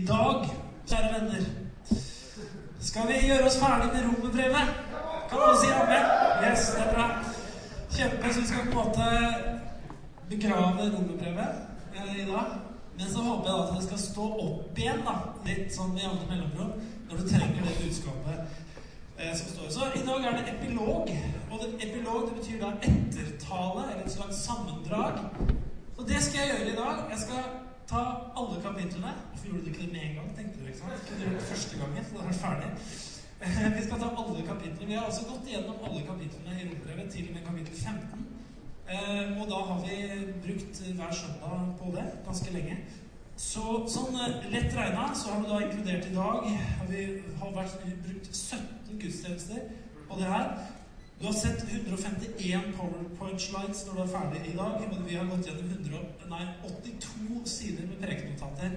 [0.00, 0.44] I dag,
[0.88, 1.42] kjære venner,
[2.80, 4.70] skal vi gjøre oss ferdig med romerbrevet.
[5.28, 6.06] Kan alle si amen?
[6.44, 7.04] Yes, det er bra.
[7.96, 9.08] Kjempe, så vi skal på en måte
[10.30, 11.60] begrave romerbrevet
[11.96, 12.56] eh, i dag.
[12.96, 15.16] Men så håper jeg at det skal stå opp igjen, da,
[15.50, 16.74] litt sånn i andre mellomrom,
[17.10, 18.58] når du trenger det budskapet
[19.18, 19.72] eh, som står.
[19.76, 21.12] Så i dag er det epilog.
[21.50, 25.20] Og det, epilog det betyr da ettertale, eller et slags sammendrag.
[25.98, 27.04] Og det skal jeg gjøre i dag.
[27.12, 27.50] Jeg skal
[27.90, 28.02] ta
[28.38, 29.12] alle kapitlene.
[29.30, 30.28] Hvorfor gjorde du ikke det med en gang?
[30.36, 31.06] tenkte du, ikke sant?
[31.06, 32.70] Kunne du gjort det første gangen, så da er du ferdig.
[33.76, 34.90] Vi skal ta alle kapitlene.
[34.90, 38.26] Vi har også gått igjennom alle kapitlene i Rombrevet til og med kapittel 15.
[38.90, 39.96] Eh, og da har vi
[40.44, 42.76] brukt hver søndag på det ganske lenge.
[43.40, 43.62] Så
[43.94, 46.48] sånn eh, lett regna så har vi da inkludert i dag
[46.90, 47.04] Vi
[47.38, 49.70] har vært, brukt 17 gudstjenester
[50.08, 50.50] på det her.
[51.20, 54.86] Du har sett 151 powerpoint slides når du er ferdig i dag.
[54.92, 55.98] men vi har gått gjennom 100,
[56.30, 58.70] nei, 82 sider med prekenotater.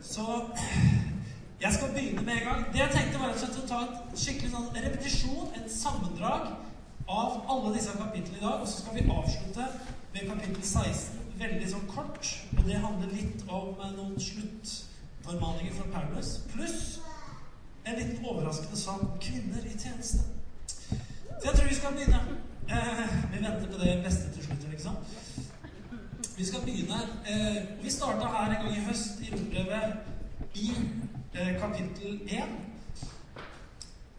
[0.00, 0.24] Så
[1.60, 2.64] jeg skal begynne med en gang.
[2.72, 6.48] Det jeg tenkte var å ta et skikkelig sånn repetisjon, en sammendrag,
[7.10, 8.64] av alle disse kapitlene i dag.
[8.64, 9.68] Og så skal vi avslutte
[10.14, 12.34] med kapittel 16 veldig sånn kort.
[12.56, 16.38] Og det handler litt om noen sluttformaninger fra Paulus.
[16.56, 16.84] Pluss
[17.84, 20.39] en liten overraskende sak kvinner i tjeneste.
[21.40, 22.20] Så jeg tror vi skal begynne.
[22.70, 24.92] Eh, vi venter på det beste til slutt, liksom.
[26.36, 26.98] Vi skal begynne
[27.30, 29.92] eh, Vi starta her en gang i høst i Rombrevet
[30.54, 30.70] i
[31.34, 32.42] eh, kapittel 1.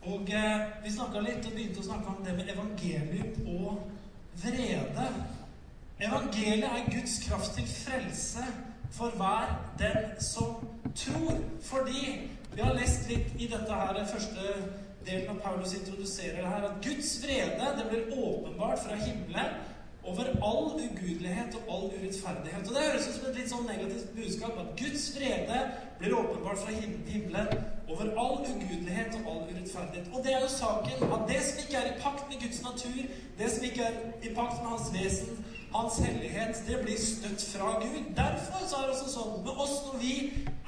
[0.01, 3.91] Og eh, vi snakka litt og begynte å snakke om det med evangelium og
[4.43, 5.07] vrede.
[6.01, 8.49] Evangeliet er Guds kraft til frelse
[8.91, 10.57] for hver den som
[10.95, 11.37] tror.
[11.69, 16.81] Fordi vi har lest litt i dette her første delen av Paulus introduserer her, at
[16.85, 19.59] Guds vrede det blir åpenbart fra himmelen
[20.03, 22.67] over all ugudelighet og all urettferdighet.
[22.67, 25.59] Og Det høres ut som et litt sånn negativt budskap at Guds vrede
[25.99, 27.51] blir åpenbart fra himmelen
[27.91, 30.09] over all ugudelighet og all urettferdighet.
[30.13, 33.01] Og det er jo saken at det som ikke er i pakt med Guds natur,
[33.37, 37.73] det som ikke er i pakt med Hans vesen, hans hellighet, det blir støtt fra
[37.83, 38.15] Gud.
[38.15, 40.15] Derfor så er det også sånn med oss når vi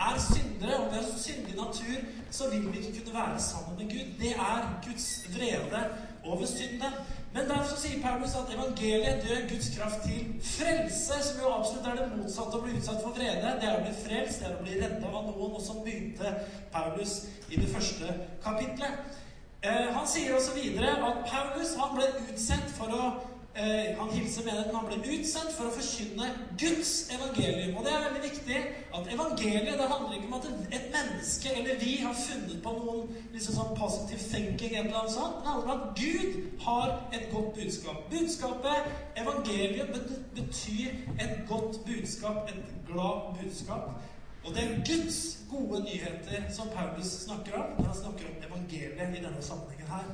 [0.07, 3.91] er syndere, og vi har syndig natur, så vil vi ikke kunne være sammen med
[3.91, 4.13] Gud.
[4.21, 5.83] Det er Guds vrede
[6.23, 6.95] over synden.
[7.33, 11.97] Men derfor sier Paulus at evangeliet er Guds kraft til frelse, som jo absolutt er
[11.97, 13.55] det motsatte å bli utsatt for vrede.
[13.61, 15.55] Det er å bli frelst, det er å bli redda av noen.
[15.57, 16.35] Og sånn begynte
[16.75, 18.13] Paulus i det første
[18.45, 19.19] kapitlet.
[19.63, 23.11] Eh, han sier også videre at Paulus han ble utsendt for å
[23.55, 24.75] eh, han hilser menigheten.
[24.75, 27.77] Han ble utsendt for å forkynne Guds evangelium.
[27.77, 28.61] Og det er veldig viktig
[28.99, 30.47] at evangeliet det handler ikke om at
[30.79, 34.77] et menneske eller vi har funnet på noen liksom sånn positive thinking.
[34.79, 35.43] eller noe sånt.
[35.43, 38.09] Det handler om at Gud har et godt budskap.
[38.13, 38.89] Budskapet,
[39.21, 40.01] evangeliet,
[40.35, 43.93] betyr et godt budskap, et glad budskap.
[44.43, 49.15] Og det er Guds gode nyheter som Paulus snakker om når han snakker om evangeliet
[49.17, 50.09] i denne sammenhengen her.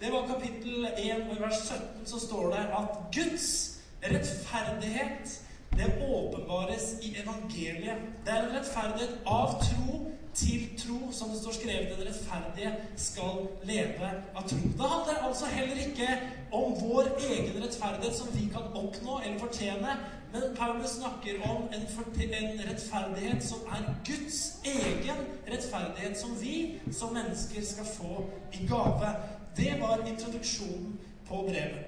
[0.00, 5.42] Det var kapittel 1, og i vers 17 så står det at Guds rettferdighet
[5.76, 7.96] det åpenbares i evangeliet.
[8.24, 10.02] Det er en rettferdighet av tro
[10.34, 11.94] til tro, som det står skrevet.
[11.98, 14.60] Den rettferdige skal leve av tro.
[14.78, 16.08] Det handler altså heller ikke
[16.52, 19.96] om vår egen rettferdighet som vi kan oppnå eller fortjene.
[20.32, 21.86] Men Paulus snakker om en,
[22.40, 29.14] en rettferdighet som er Guds egen rettferdighet, som vi som mennesker skal få i gave.
[29.56, 31.86] Det var introduksjonen på brevet.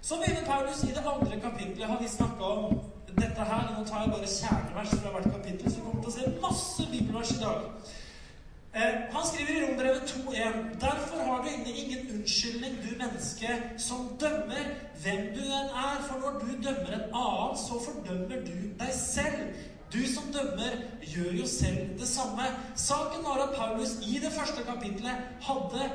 [0.00, 1.86] Så begynner Paulus i det andre kapitlet.
[1.86, 2.80] Har vi snakka om
[3.16, 3.74] dette her?
[3.78, 6.86] Nå tar jeg bare kjernevers fra hvert kapittel, så vi kommer til å se masse
[6.92, 7.64] bibelvers i dag.
[8.78, 14.00] Eh, han skriver i Rombrevet 2,1.: Derfor har du inne ingen unnskyldning, du menneske, som
[14.20, 14.64] dømmer
[15.02, 15.96] hvem du enn er.
[16.08, 19.42] For når du dømmer en annen, så fordømmer du deg selv.
[19.92, 22.44] Du som dømmer, gjør jo selv det samme.
[22.76, 25.86] Saken var at Paulus i det første kapitlet hadde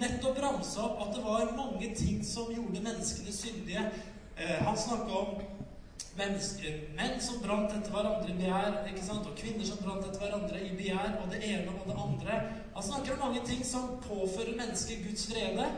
[0.00, 3.84] nettopp ramsa opp at det var mange ting som gjorde menneskene syndige.
[4.38, 5.38] Eh, han snakka om
[6.18, 9.26] menn som brant etter hverandre i begjær, ikke sant?
[9.30, 12.40] og kvinner som brant etter hverandre i begjær, og det ene og det andre.
[12.74, 15.68] Han snakker om mange ting som påfører mennesker Guds vrede,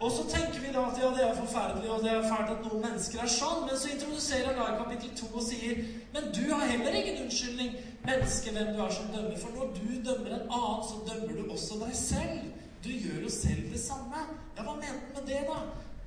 [0.00, 2.64] og så tenker vi da at ja, det er forferdelig, og det er fælt at
[2.66, 3.62] noen mennesker er sånn.
[3.64, 5.80] Men så introduserer han da i kapittel 2 og sier
[6.12, 7.72] Men du har heller ingen unnskyldning,
[8.04, 9.40] menneske, hvem du er som dømmer.
[9.40, 12.52] For når du dømmer en annen, så dømmer du også deg selv.
[12.84, 14.20] Du gjør jo selv det samme.
[14.58, 15.62] Ja, hva mente han med det, da?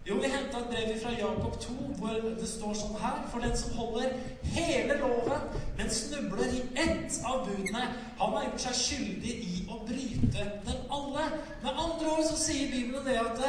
[0.09, 3.57] Jo, vi henta et brev fra Jakob 2, hvor det står sånn her For den
[3.57, 4.13] som holder
[4.55, 7.83] hele loven, men snubler i ett av budene,
[8.21, 11.27] han har gjort seg skyldig i å bryte dem alle.
[11.65, 13.43] Med andre ord så sier Bibelen det at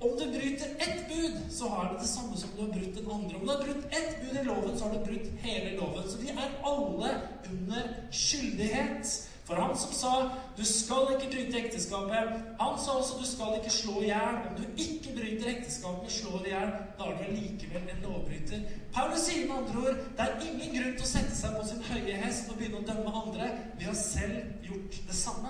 [0.00, 3.10] om du bryter ett bud, så har det det samme som du har brutt den
[3.10, 3.36] andre.
[3.36, 6.10] Om du har brutt ett bud i loven, så har du brutt hele loven.
[6.10, 7.10] Så vi er alle
[7.50, 9.28] under skyldighet.
[9.48, 13.70] For han som sa 'du skal ikke bryte ekteskapet', han sa også 'du skal ikke
[13.70, 14.48] slå i hjel'.
[14.48, 18.60] Om du ikke bryter ekteskapet, og slår i hjel, da er du likevel en lovbryter.
[18.94, 21.82] Paulus sier med andre ord det er ingen grunn til å sette seg på sin
[21.82, 23.50] høye hest og begynne å dømme andre.
[23.78, 24.36] Vi har selv
[24.68, 25.48] gjort det samme.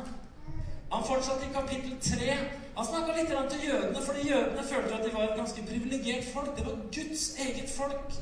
[0.92, 2.38] Han fortsatte i kapittel 3.
[2.78, 6.50] Han snakka litt til jødene, fordi jødene følte at de var et ganske privilegert folk.
[6.56, 8.12] Det var Guds eget folk.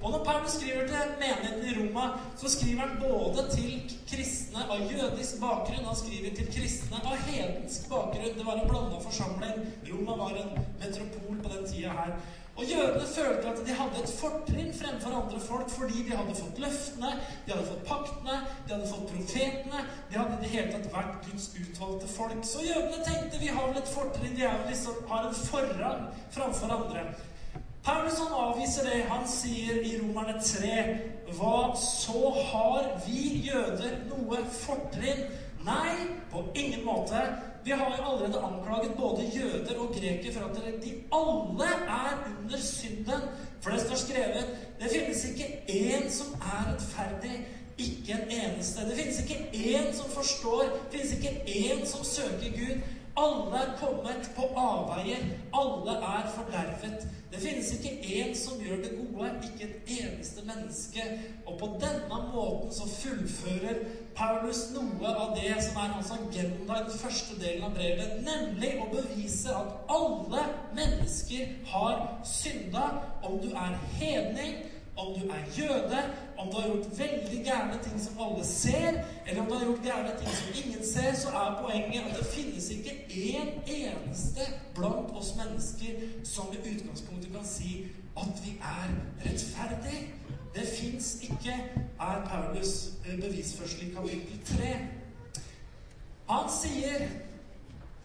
[0.00, 4.80] Og når Paulus skriver til menigheten i Roma, så skriver han både til kristne av
[4.92, 8.34] jødisk bakgrunn Han skriver til kristne av hedensk bakgrunn.
[8.38, 9.62] Det var en blanda forsamling.
[9.90, 12.16] Roma var en metropol på den tida her.
[12.56, 16.60] Og jødene følte at de hadde et fortrinn fremfor andre folk fordi de hadde fått
[16.64, 17.10] løftene,
[17.46, 21.18] de hadde fått paktene, de hadde fått profetene De hadde i det hele tatt vært
[21.26, 22.38] Guds utvalgte folk.
[22.48, 26.06] Så jødene tenkte vi har vel et fortrinn, de liksom, har en forrang
[26.36, 27.08] framfor andre.
[27.86, 29.02] Paulus avviser det.
[29.10, 30.78] Han sier i Romerne 3
[31.36, 35.28] Hva så har vi jøder noe fortrinn?
[35.66, 35.92] Nei,
[36.32, 37.20] på ingen måte.
[37.66, 41.70] Vi har jo allerede anklaget både jøder og greker for at de alle
[42.00, 43.20] er under synden.
[43.60, 44.44] For det står skrevet
[44.80, 47.46] det finnes ikke én som er rettferdig.
[47.78, 48.80] Ikke en eneste.
[48.88, 50.62] Det finnes ikke én som forstår.
[50.92, 52.76] Det finnes ikke én som søker Gud.
[53.16, 55.22] Alle er kommet på avveier.
[55.54, 57.06] Alle er fordervet.
[57.32, 61.06] Det finnes ikke én som gjør det gode, ikke et eneste menneske.
[61.46, 63.80] Og på denne måten så fullfører
[64.16, 68.72] Paulus noe av det som er hans agenda i den første delen av brevet, nemlig
[68.84, 70.46] å bevise at alle
[70.76, 72.88] mennesker har synda,
[73.24, 74.64] om du er hedning
[74.96, 76.02] om du er jøde,
[76.38, 79.84] om du har gjort veldig gærne ting som alle ser, eller om du har gjort
[79.84, 84.40] gærne ting som ingen ser, så er poenget at det finnes ikke én eneste
[84.74, 87.86] blant oss mennesker som i utgangspunktet kan si
[88.16, 88.94] at vi er
[89.24, 90.06] rettferdige.
[90.54, 91.54] Det fins ikke,
[92.00, 94.76] er Paulus eh, bevisførsel i kapittel 3.
[96.30, 97.08] Han sier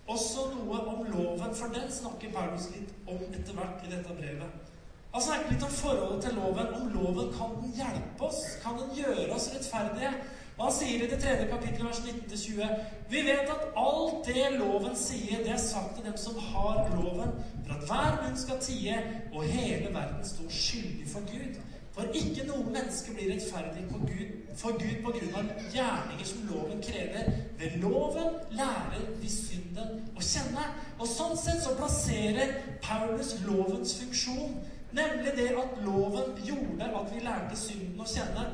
[0.07, 4.71] også noe om loven, for den snakker Paulus litt om etter hvert i dette brevet.
[5.13, 6.70] Han snakker litt om forholdet til loven.
[7.01, 8.43] Loven kan den hjelpe oss?
[8.63, 10.13] Kan den gjøre oss rettferdige?
[10.57, 12.67] Og han sier i det tredje kapittelet, vers 19-20
[13.09, 17.31] Vi vet at alt det loven sier, det er sagt til dem som har loven,
[17.65, 18.97] for at hver munn skal tie,
[19.33, 21.57] og hele verden står skyldig for Gud.
[21.91, 26.45] For ikke noe menneske blir rettferdig for Gud, for Gud på grunn av gjerninger som
[26.51, 27.33] loven krever.
[27.59, 30.67] Ved loven lærer vi synden å kjenne.
[31.01, 32.53] Og sånn sett så plasserer
[32.85, 34.55] Paulus lovens funksjon
[34.91, 38.45] Nemlig det at loven gjorde at vi lærte synden å kjenne.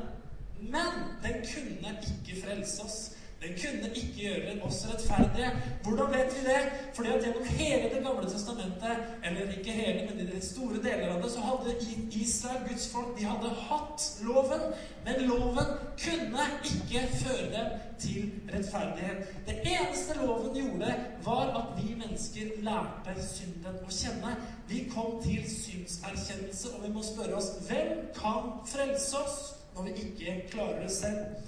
[0.60, 2.98] Men den kunne ikke frelse oss.
[3.42, 5.50] Den kunne ikke gjøre oss rettferdige.
[5.82, 6.62] Hvordan vet vi det?
[6.94, 11.22] Fordi at gjennom hele Det gamle testamentet, eller ikke hele, men de store deler av
[11.22, 11.74] det, så hadde
[12.22, 14.64] Israel, Guds folk, de hadde hatt loven.
[15.04, 15.70] Men loven
[16.04, 17.68] kunne ikke føre dem
[17.98, 19.30] til rettferdighet.
[19.46, 20.94] Det eneste loven gjorde,
[21.24, 24.34] var at vi mennesker lærte synden å kjenne.
[24.68, 29.38] Vi kom til synserkjennelse, og vi må spørre oss hvem kan frelse oss
[29.76, 31.38] når vi ikke klarer det selv?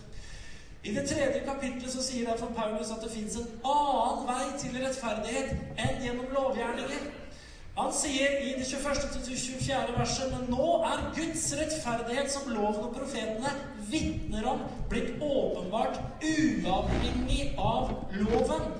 [0.85, 4.79] I det tredje kapitlet så sier derfor Paulus at det fins en annen vei til
[4.81, 7.11] rettferdighet enn gjennom lovgjerninger.
[7.77, 9.11] Han sier i det 21.
[9.25, 9.99] til 24.
[9.99, 13.53] verset Men nå er Guds rettferdighet, som loven og profetene
[13.93, 18.73] vitner om, blitt åpenbart uavhengig av loven.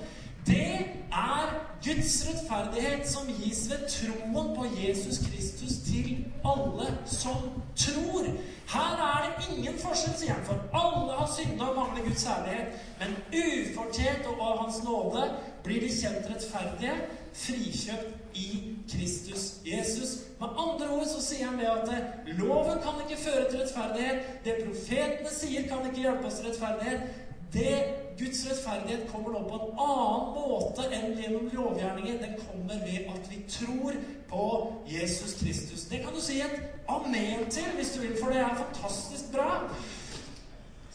[0.45, 0.73] Det
[1.13, 5.50] er Guds rettferdighet som gis ved troen på Jesus Kristus
[5.91, 8.25] til alle som tror.
[8.71, 12.83] Her er det ingen forskjell, sier han, for alle har synda og mangler Guds herlighet.
[13.01, 15.25] Men ufortjent og av Hans nåde
[15.65, 16.95] blir de kjent rettferdige,
[17.33, 18.47] frikjøpt i
[18.91, 20.15] Kristus Jesus.
[20.39, 24.31] Med andre ord så sier han det at loven kan ikke føre til rettferdighet.
[24.45, 27.20] Det profetene sier, kan ikke hjelpe oss til rettferdighet.
[27.53, 27.83] Det
[28.19, 32.19] Guds rettferdighet kommer nå på en annen måte enn gjennom lovgjerninger.
[32.21, 33.97] Den kommer ved at vi tror
[34.29, 34.45] på
[34.87, 35.87] Jesus Kristus.
[35.91, 39.49] Det kan du si et amen til hvis du vil, for det er fantastisk bra.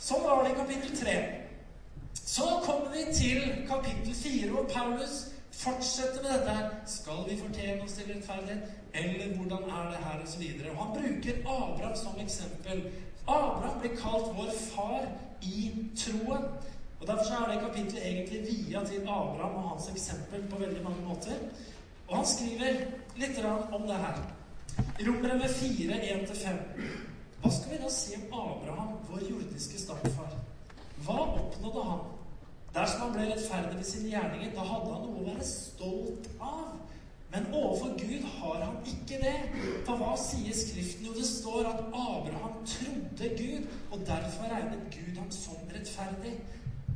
[0.00, 1.16] Sånn var det i kapittel 3.
[2.26, 5.18] Så kommer vi til kapittel 4, hvor Paulus
[5.56, 6.56] fortsetter med dette.
[6.86, 8.74] Skal vi fortjene oss til rettferdighet?
[8.96, 10.20] Eller hvordan er det her?
[10.22, 10.74] Og så videre.
[10.80, 12.84] Han bruker Abraham som eksempel.
[13.28, 15.08] Abraham blir kalt vår far
[15.42, 16.48] i troen.
[17.00, 21.02] Og Derfor er det kapittelet egentlig via til Abraham og hans eksempel på veldig mange
[21.08, 21.42] måter.
[22.08, 22.80] Og han skriver
[23.16, 24.22] litt om det her.
[25.06, 26.58] Rombrevet 4, 1-5.
[27.42, 30.32] Hva skal vi da si om Abraham, vår jordiske stamfar?
[31.04, 32.04] Hva oppnådde han?
[32.74, 36.74] Dersom han ble rettferdig ved sine gjerninger, da hadde han noe å være stolt av.
[37.36, 39.36] Men overfor Gud har han ikke det.
[39.84, 41.04] For hva sier Skriften?
[41.06, 46.32] Jo, det står at Abraham trodde Gud, og derfor regnet Gud ham som rettferdig.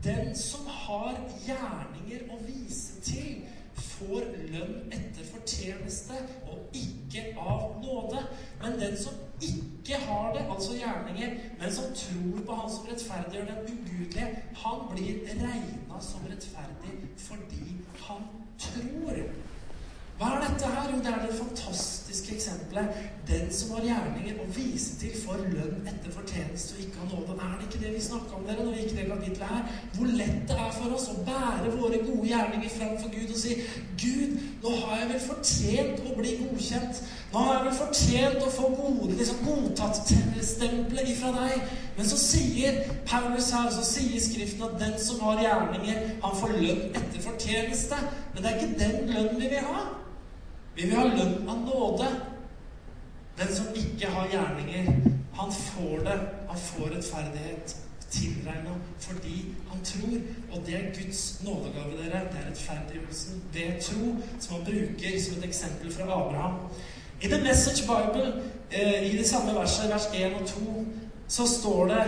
[0.04, 3.42] Den som har gjerninger å vise til,
[3.80, 6.16] får lønn etter fortjeneste
[6.48, 8.24] og ikke av nåde.
[8.62, 13.52] Men den som ikke har det, altså gjerninger, men som tror på Han som rettferdiggjør
[13.52, 16.96] den ugudelige, han blir regna som rettferdig
[17.28, 17.76] fordi
[18.08, 18.28] han
[18.58, 19.24] tror.
[20.20, 20.88] Hva er dette her?
[20.92, 22.96] Jo, det er det fantastiske eksempelet.
[23.28, 27.36] Den som har gjerninger å vise til, får lønn etter fortjeneste og ikke av nåde.
[27.40, 29.78] Er det ikke det vi snakka om dere når vi gikk det kapitlet her?
[29.94, 33.56] Hvor lett det er for oss å bære våre gode gjerninger framfor Gud og si
[34.02, 37.00] Gud, nå har jeg vel fortjent å bli godkjent.
[37.30, 41.64] Nå har jeg vel fortjent å få gode, liksom godtatt-stempelet ifra deg.
[41.96, 46.54] Men så sier Paulus her, så sier Skriften at den som har gjerninger, han får
[46.58, 48.04] lønn etter fortjeneste.
[48.34, 49.88] Men det er ikke den lønnen vi vil ha.
[50.74, 52.08] Vi vil ha lønn av nåde.
[53.38, 54.90] Den som ikke har gjerninger,
[55.34, 56.18] han får det.
[56.48, 57.76] Han får rettferdighet
[58.10, 60.16] tilregna fordi han tror.
[60.52, 62.24] Og det er Guds nådegave, dere.
[62.32, 66.58] Det er rettferdiggjørelsen ved tro, som han bruker som et eksempel fra Abraham.
[67.22, 70.86] I The Message Bible, eh, i de samme versene, vers 1 og 2,
[71.28, 72.04] så står det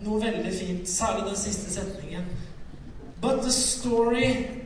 [0.00, 2.24] noe veldig fint, særlig den siste setningen.
[3.20, 4.63] But the story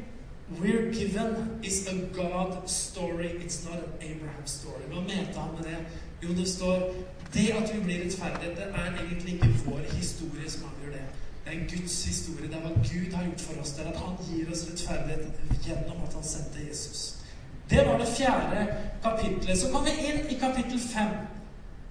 [0.56, 3.38] We're given is a God story.
[3.44, 4.82] It's not an Abraham story.
[4.88, 5.78] Hva mente han med det?
[6.22, 6.94] Jo, det står
[7.34, 11.04] Det at vi blir rettferdige, det er egentlig ikke vår historie som avgjør det.
[11.44, 12.48] Det er Guds historie.
[12.48, 13.72] Det er hva Gud har gjort for oss.
[13.72, 17.16] Det er at han gir oss rettferdighet gjennom at han sendte Jesus.
[17.70, 18.66] Det var det fjerde
[19.02, 19.58] kapitlet.
[19.58, 21.12] Så kom vi inn i kapittel fem.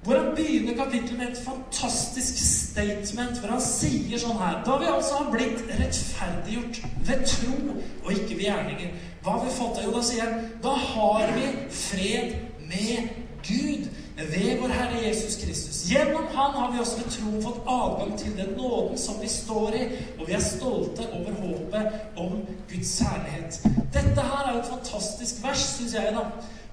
[0.07, 4.87] Hvor han begynner kapittelet med et fantastisk statement, hvor han sier sånn her Da vi
[4.87, 7.57] altså har blitt rettferdiggjort ved tro
[8.05, 9.83] og ikke ved gjerninger, hva har vi fått av?
[9.83, 12.37] Jo, da sier han da har vi fred
[12.69, 13.09] med
[13.43, 13.89] Gud
[14.31, 15.81] ved vår Herre Jesus Kristus.
[15.91, 19.75] Gjennom Han har vi også ved tro fått adgang til den nåden som vi står
[19.75, 19.83] i,
[20.19, 22.39] og vi er stolte over håpet om
[22.71, 23.59] Guds særlighet.
[23.93, 26.25] Dette her er et fantastisk vers, syns jeg, da.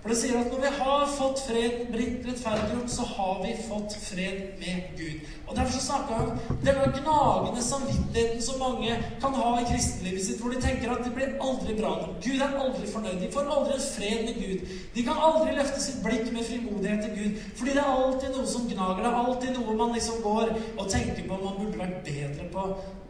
[0.04, 3.94] For det sier at når vi har fått fred, blitt rettferdiggjort, så har vi fått
[3.96, 5.30] fred med Gud.
[5.46, 10.26] Og Derfor så snakker han om denne gnagende samvittigheten som mange kan ha i kristenlivet
[10.26, 12.18] sitt, hvor de tenker at det blir aldri bra nok.
[12.26, 13.16] Gud er aldri fornøyd.
[13.23, 14.75] De får aldri en fred med Gud.
[14.99, 17.40] De kan aldri løfte sitt blikk med frimodighet til Gud.
[17.62, 19.00] Fordi det er alltid noe som gnager.
[19.00, 22.68] Det er alltid noe man liksom går og tenker på man burde vært bedre på.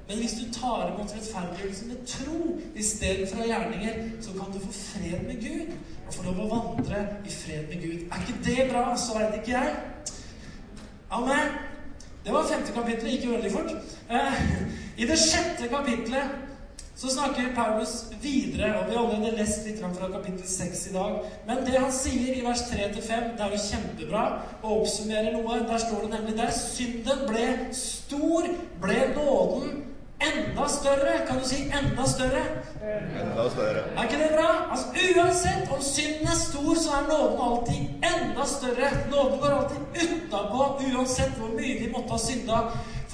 [0.08, 5.22] Men hvis du tar imot rettferdiggjørelse med tro istedenfor gjerninger, så kan du få fred
[5.26, 5.70] med Gud
[6.06, 8.02] og få lov å vandre i fred med Gud.
[8.12, 8.82] Er ikke det bra?
[9.00, 9.76] Så veit ikke jeg.
[11.10, 11.54] Amen.
[12.24, 13.14] Det var femte kapittel.
[13.14, 13.72] Ikke veldig fort.
[14.10, 14.42] Eh,
[14.98, 16.42] I det sjette kapittelet
[16.96, 21.16] så snakker Paulus videre, og vi har allerede lest litt fra kapittel 6 i dag.
[21.46, 24.22] Men det han sier i vers 3-5, det er jo kjempebra
[24.60, 25.58] å oppsummere noe.
[25.66, 28.52] Der står det nemlig der synden ble stor,
[28.84, 29.82] ble nåden
[30.28, 31.12] enda større.
[31.26, 32.42] Kan du si enda større?
[33.22, 33.84] Enda større.
[33.96, 34.50] Er ikke det bra?
[34.70, 37.80] Altså, Uansett om synden er stor, så er nåden alltid
[38.12, 38.90] enda større.
[39.10, 42.58] Nåden går alltid utapå, uansett hvor mye vi måtte ha synda.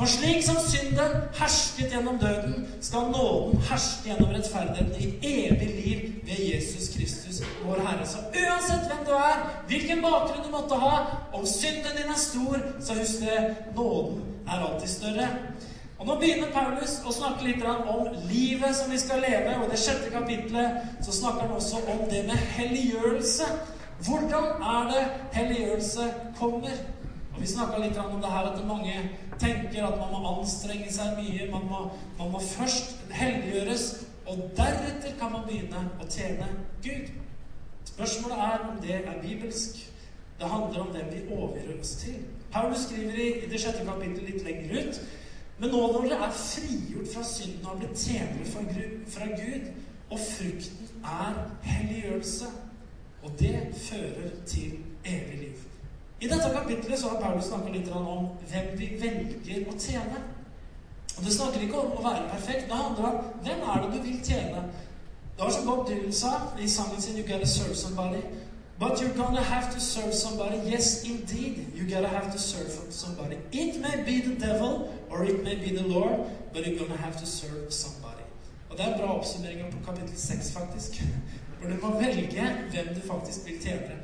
[0.01, 5.99] For slik som synden hersket gjennom døden, skal nåden herske gjennom rettferdigheten i evig liv
[6.25, 8.07] ved Jesus Kristus, vår Herre.
[8.09, 10.95] Så uansett hvem du er, hvilken bakgrunn du måtte ha,
[11.37, 15.29] om synden din er stor, så husk det, nåden er alltid større.
[16.01, 19.53] Og Nå begynner Paulus å snakke litt om livet som vi skal leve.
[19.59, 23.49] Og i det sjette kapitlet så snakker han også om det med helliggjørelse.
[24.07, 25.03] Hvordan er det
[25.37, 26.07] helliggjørelse
[26.39, 26.81] kommer?
[27.35, 28.97] Og Vi snakka litt om det her at mange
[29.37, 31.51] tenker at man må anstrenge seg mye.
[31.53, 31.85] Man må,
[32.17, 33.87] man må først helliggjøres,
[34.25, 36.49] og deretter kan man begynne å tjene
[36.81, 37.13] Gud.
[37.93, 39.85] Spørsmålet er om det er bibelsk.
[40.41, 42.23] Det handler om hvem vi overgir oss til.
[42.53, 45.07] Paulus skriver i, i det sjette kapittelet litt lenger ut
[45.61, 48.47] men nå når dere er frigjort fra synden og har blitt tjenere
[49.13, 49.67] fra Gud,
[50.11, 52.47] og frukten er helliggjørelse,
[53.23, 55.67] og det fører til evig liv.
[56.21, 60.23] I dette kapitlet så har Paulus snakket litt om hvem vi velger å tjene.
[61.17, 62.69] Og Det snakker ikke om å være perfekt.
[62.69, 64.65] Det handler om hvem er det du vil tjene.
[65.37, 68.40] Det var som Bob Dylan sa i sangen sin 'You Gotta Serve Somebody'.
[68.81, 70.57] But you're gonna have to serve somebody.
[70.65, 73.37] Yes, indeed, you gotta have to serve somebody.
[73.53, 74.73] It may be the devil,
[75.11, 76.17] or it may be the Lord,
[76.55, 78.25] but you're gonna have to serve somebody.
[78.71, 81.03] Og Det er en bra oppsummering på kapittel 6, faktisk.
[81.61, 84.01] Hvor du må velge hvem du faktisk vil tjene.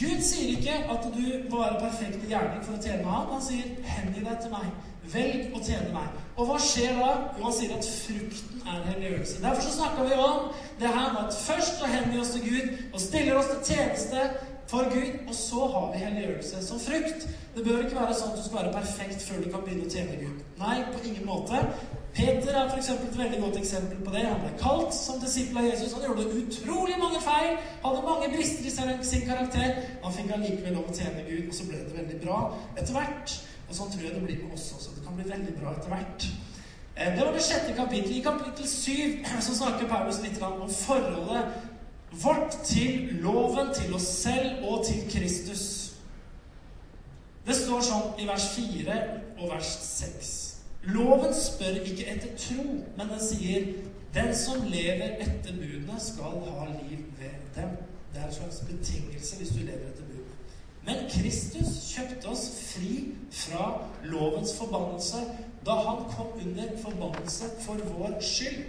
[0.00, 3.32] Gud sier ikke at du må være perfekt i gjerning for å tjene ham.
[3.32, 4.74] Han sier 'hengi deg til meg'.
[5.12, 6.18] Velg å tjene meg.
[6.38, 7.08] Og hva skjer da?
[7.38, 9.40] Jo, han sier at frukten er helliggjørelse.
[9.42, 12.44] Derfor så snakka vi om det her med at først så henvender vi oss til
[12.46, 14.28] Gud og stiller oss til tjeneste
[14.68, 17.28] for Gud, og så har vi helliggjørelse som frukt.
[17.54, 19.94] Det bør ikke være sånn at du skal være perfekt før du kan begynne å
[19.94, 20.42] tjene Gud.
[20.60, 21.62] Nei, på ingen måte.
[22.18, 24.26] Peter er for et veldig godt eksempel på det.
[24.28, 25.94] Han ble kalt som disippel av Jesus.
[25.96, 29.82] Han gjorde utrolig mange feil, hadde mange brister i sin karakter.
[30.04, 32.42] Han fikk allikevel lov å tjene Gud, og så ble det veldig bra
[32.76, 33.38] etter hvert.
[33.68, 34.97] Og sånn tror jeg det blir med oss også.
[35.08, 36.24] Kan bli veldig bra etter hvert.
[36.96, 38.16] Eh, det var det sjette kapittelet.
[38.16, 41.54] I kapittel syv så snakker Paulus litt om forholdet
[42.20, 45.64] vårt til loven, til oss selv og til Kristus.
[47.46, 48.98] Det står sånn i vers 4
[49.38, 50.34] og vers 6.
[50.92, 52.66] Loven spør ikke etter tro,
[52.98, 53.70] men den sier
[54.12, 57.78] den som lever etter budene, skal ha liv ved dem.
[58.12, 60.37] Det er en slags betingelse hvis du lever etter budene.
[60.88, 62.92] Men Kristus kjøpte oss fri
[63.42, 63.64] fra
[64.08, 65.20] lovens forbannelse
[65.66, 68.62] da han kom under forbannelse for vår skyld.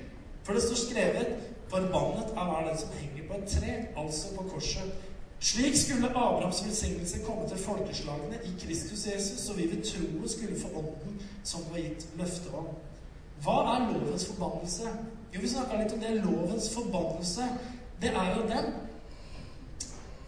[0.44, 1.28] For det står skrevet
[1.70, 4.92] 'Forbannet er hver den som henger på et tre', altså på korset.
[5.40, 10.60] Slik skulle Abrahams velsignelse komme til folkeslagene i Kristus Jesus, så vi ved troen skulle
[10.62, 12.68] få ånden som var gitt løfte om.
[13.44, 14.84] Hva er lovens forbannelse?
[15.36, 16.24] Jo, vi snakka litt om det.
[16.26, 17.42] Lovens forbannelse,
[18.02, 18.74] det er jo den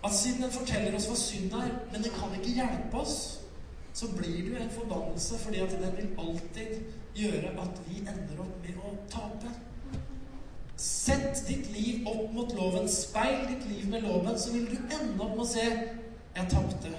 [0.04, 3.18] at siden den forteller oss hva synd er, men den kan ikke hjelpe oss,
[3.94, 6.80] så blir det jo en forbannelse, fordi at den vil alltid
[7.16, 9.52] gjøre at vi ender opp med å tape.
[10.82, 12.88] Sett ditt liv opp mot loven.
[12.90, 15.68] Speil ditt liv med loven, så vil du ende opp med å se
[16.32, 16.90] Jeg tapte.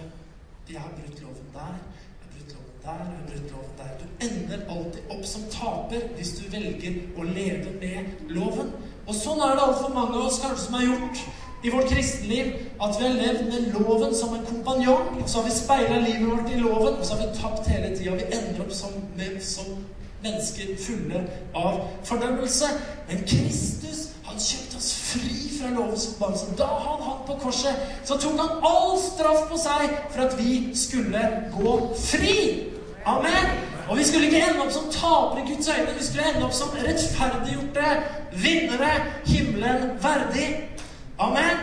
[0.68, 1.78] Jeg har brutt loven der.
[2.20, 2.98] Jeg har brutt loven der.
[3.00, 3.94] Jeg har brutt loven der.
[4.02, 8.74] Du ender alltid opp som taper hvis du velger å leve med loven.
[9.06, 11.24] Og sånn er det altfor mange av oss kanskje som har gjort
[11.62, 12.52] i vårt kristenliv
[12.82, 15.22] at vi har levd med loven som en kompanjong.
[15.22, 17.96] Og så har vi speila livet vårt i loven, og så har vi tapt hele
[17.96, 18.14] tida.
[18.14, 19.76] Vi ender opp som, med, som
[20.22, 21.22] mennesker fulle
[21.54, 22.72] av fordømmelse.
[23.08, 26.56] Men Kristus han kjøpte oss fri fra lovens forbannelse.
[26.58, 30.54] Da han hang på korset, så tok han all straff på seg for at vi
[30.78, 31.26] skulle
[31.58, 32.38] gå fri.
[33.06, 33.52] Amen!
[33.90, 35.94] Og vi skulle ikke ende opp som tapere i Guds øyne.
[35.98, 37.96] Vi skulle ende opp som rettferdiggjorte
[38.44, 38.92] vinnere,
[39.26, 40.48] himmelen verdig.
[41.22, 41.56] Amen.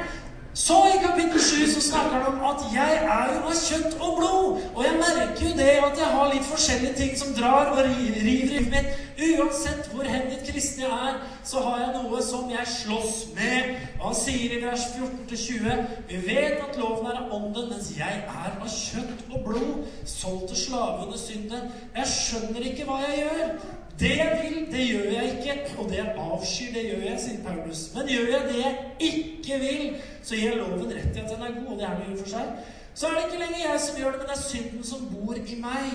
[0.54, 4.16] Så i kapittel 7 så snakker han om at jeg er jo av kjøtt og
[4.18, 4.62] blod.
[4.76, 8.18] Og jeg merker jo det at jeg har litt forskjellige ting som drar og river
[8.18, 8.90] i livet mitt.
[9.20, 11.20] Uansett hvor hengitt kristen jeg er,
[11.52, 13.76] så har jeg noe som jeg slåss med.
[14.00, 18.24] Og han sier i vers 14-20.: Vi vet at loven er av ånden, mens jeg
[18.24, 21.72] er av kjøtt og blod, solgt til slave under synden.
[21.96, 23.54] Jeg skjønner ikke hva jeg gjør.
[24.00, 25.56] Det jeg vil, det gjør jeg ikke.
[25.78, 27.82] Og det jeg avskyr, det gjør jeg, sier Paulus.
[27.96, 29.90] Men gjør jeg det jeg ikke vil,
[30.24, 31.74] så gir jeg loven rett i at den er god.
[31.74, 32.54] Og det er den jo for seg.
[32.94, 35.36] Så er det ikke lenger jeg som gjør det, men det er synden som bor
[35.36, 35.92] i meg.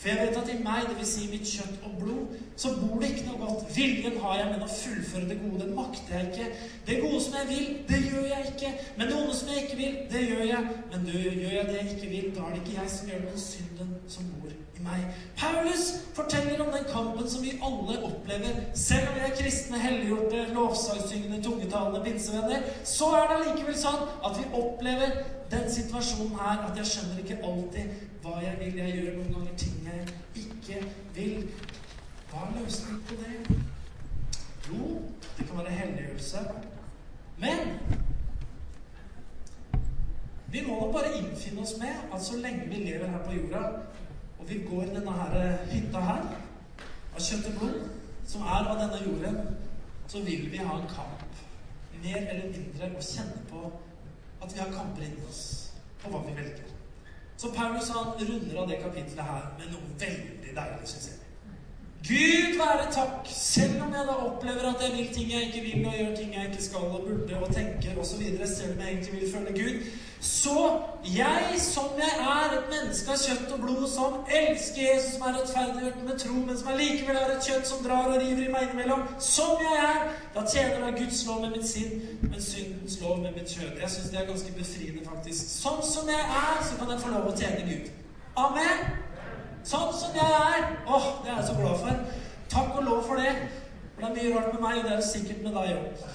[0.00, 1.08] For jeg vet at i meg, dvs.
[1.10, 3.66] Si mitt kjøtt og blod, så bor det ikke noe godt.
[3.76, 6.46] Viljen har jeg, men å fullføre det gode, det makter jeg ikke.
[6.86, 8.72] Det gode som jeg vil, det gjør jeg ikke.
[8.96, 10.64] Men det onde som jeg ikke vil, det gjør jeg.
[10.94, 13.22] Men det, gjør jeg det jeg ikke vil, da er det ikke jeg som gjør
[13.26, 15.06] det, men synden som bor i meg.
[15.38, 18.60] Paulus forteller om den kampen som vi alle opplever.
[18.74, 24.38] Selv om vi er kristne, helliggjorte, lovsangsyngende, tungetalende pinsevenner, så er det likevel sånn at
[24.38, 25.16] vi opplever
[25.50, 28.82] den situasjonen her at jeg skjønner ikke alltid hva jeg vil.
[28.82, 30.84] Jeg gjør noen ganger ting jeg ikke
[31.16, 31.48] vil.
[32.30, 33.60] Hva er løsningen på det?
[34.70, 35.00] Jo,
[35.38, 36.44] det kan være helliggjørelse.
[37.40, 37.58] Men
[40.52, 43.62] vi må bare innfinne oss med at så lenge vi lever her på jorda,
[44.40, 46.28] og vi går denne her hytta her
[47.14, 47.80] av kjøtt og blod,
[48.26, 49.38] som er av denne jorden,
[50.08, 51.26] så vil vi ha en kamp.
[52.00, 53.66] Mer eller mindre å kjenne på
[54.40, 55.42] at vi har kamper inni oss
[56.00, 56.70] på hva vi velger.
[57.36, 61.19] Så Paulus han runder av det kapitlet her med noe veldig deilig, syns jeg.
[62.08, 65.86] Gud være takk, selv om jeg da opplever at jeg vil ting jeg ikke vil,
[65.86, 69.20] og gjør ting jeg ikke skal og burde og tenker osv., selv om jeg egentlig
[69.20, 70.80] vil følge Gud, så
[71.16, 75.36] jeg som jeg er, et menneske av kjøtt og blod, som elsker Jesus, som er
[75.38, 78.66] rettferdiggjort med tro, men som allikevel er et kjøtt som drar og river i meg
[78.68, 80.00] innimellom, som jeg er,
[80.38, 83.76] da tjener jeg Guds lov med mitt sinn, men syndens lov med mitt kjød.
[83.84, 85.52] Jeg syns det er ganske befriende, faktisk.
[85.52, 87.94] Sånn som jeg er, så kan jeg få lov å tjene Gud.
[88.40, 89.09] Amen.
[89.64, 90.66] Sånn som jeg er.
[90.88, 92.02] Åh, det er jeg så glad for.
[92.50, 93.34] Takk og lov for det.
[93.98, 96.10] Det er mye rart med meg, og det er det sikkert med deg òg.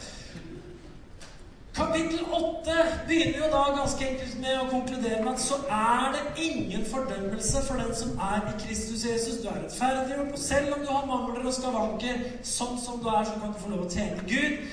[1.75, 2.73] Kapittel 8
[3.07, 7.63] begynner jo da ganske enkelt med å konkludere med at så er det ingen fordømmelse
[7.67, 9.41] for den som er i Kristus Jesus.
[9.43, 13.27] Du er rettferdiggjort, og selv om du har mangler og skavanker, sånn som du er,
[13.27, 14.71] så kan du få lov å tjene Gud.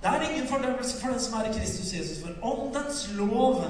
[0.00, 3.64] Det er ingen fordømmelse for den som er i Kristus Jesus, for åndens lov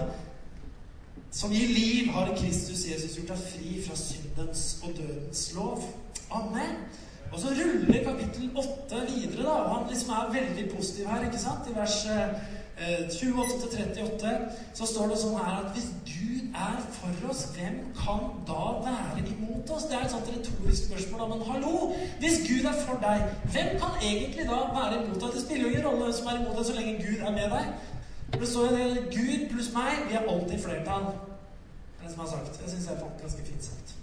[1.30, 5.84] som gir liv, har Kristus Jesus gjort deg fri fra syndens og dødens lov.
[6.30, 6.80] Amen.
[7.32, 9.50] Og så ruller kapittel 8 videre, da.
[9.50, 11.68] Og han liksom er veldig positiv her, ikke sant?
[11.70, 12.32] I vers eh,
[12.80, 14.32] 28-38
[14.74, 19.22] så står det sånn her at hvis Gud er for oss, hvem kan da være
[19.34, 19.86] imot oss?
[19.86, 21.28] Det er et sånt retorisk spørsmål.
[21.34, 21.74] Men hallo!
[22.22, 25.36] Hvis Gud er for deg, hvem kan egentlig da være imot deg?
[25.36, 27.56] Det spiller jo ingen rolle hvem som er imot deg, så lenge Gud er med
[27.56, 27.90] deg.
[28.30, 31.10] For det står jo det Gud pluss meg, vi er alltid flertall.
[31.10, 32.60] Det er det som er sagt.
[32.62, 33.96] Jeg syns jeg fant ganske fint sagt.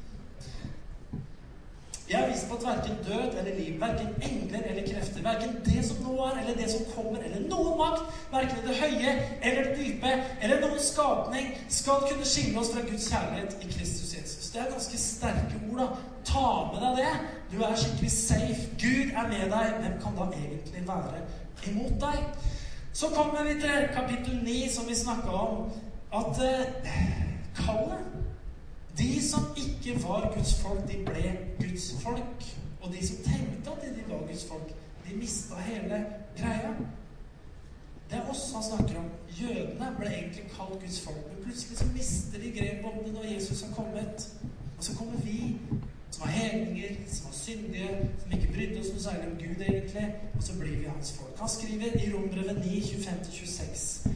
[2.09, 5.85] Jeg har vist på at verken død eller liv, verken engler eller krefter, verken det
[5.85, 9.73] som nå er, eller det som kommer, eller noen makt, verken det høye eller det
[9.79, 14.51] dype, eller noen skapning, skal kunne skille oss fra Guds kjærlighet i Kristus Jesus.
[14.53, 15.89] Det er ganske sterke ord, da.
[16.31, 17.11] Ta med deg det.
[17.51, 18.69] Du er skikkelig safe.
[18.79, 19.75] Gud er med deg.
[19.81, 21.25] Hvem kan da egentlig være
[21.67, 22.47] imot deg?
[22.97, 25.71] Så kommer vi til kapittel 9, som vi snakka om,
[26.13, 26.73] at eh,
[27.55, 28.05] kallet
[28.97, 32.45] de som ikke var Guds folk, de ble Guds folk.
[32.81, 34.73] Og de som tenkte at de var Guds folk,
[35.09, 36.05] de mista hele
[36.39, 36.73] greia.
[38.09, 39.11] Det er oss han snakker om.
[39.41, 41.21] Jødene ble egentlig kalt Guds folk.
[41.29, 44.29] Men plutselig så mister de grep om det når Jesus har kommet.
[44.77, 45.57] Og så kommer vi,
[46.11, 50.05] som var hedninger, som var syndige, som ikke brydde oss noe særlig om Gud, egentlig.
[50.35, 51.39] Og så blir vi hans folk.
[51.39, 54.09] Han skriver i Rombrevet 9, 25-26.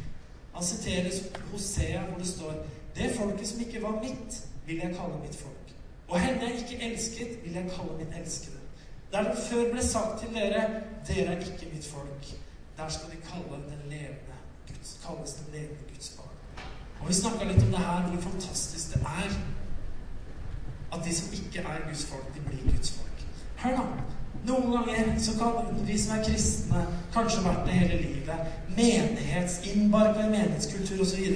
[0.53, 1.11] Han siterer
[1.51, 2.53] Hosea, hvor det står
[2.95, 5.75] Det folket som ikke var mitt, vil jeg kalle mitt folk.
[6.07, 8.57] Og henne jeg ikke elsket, vil jeg kalle min elskede.
[9.11, 10.63] Der det før ble sagt til dere,
[11.07, 12.33] dere er ikke mitt folk,
[12.77, 16.65] der skal de kalle den levende Guds, kalles den levende Guds barn.
[17.01, 19.35] Og vi snakka litt om det her, hvor fantastisk det er
[20.93, 23.25] at de som ikke er Guds folk, de blir Guds folk.
[23.63, 23.85] Hør nå.
[24.45, 30.31] Noen ganger så kan vi som er kristne, kanskje vært det hele livet, menighetsinnbarka i
[30.31, 31.27] menighetskultur osv.